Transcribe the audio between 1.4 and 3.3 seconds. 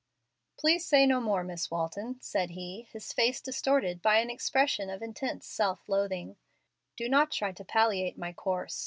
Miss Walton," said he, his